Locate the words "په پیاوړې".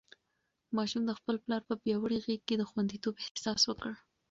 1.69-2.17